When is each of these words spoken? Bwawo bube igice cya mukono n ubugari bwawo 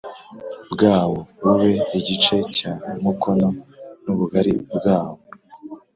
Bwawo 0.71 1.17
bube 1.41 1.71
igice 1.99 2.37
cya 2.55 2.73
mukono 3.03 3.49
n 4.03 4.05
ubugari 4.13 4.53
bwawo 4.75 5.17